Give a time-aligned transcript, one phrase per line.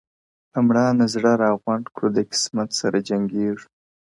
[0.51, 3.65] •په مړانه زړه راغونډ کړو د قسمت سره جنګیږو,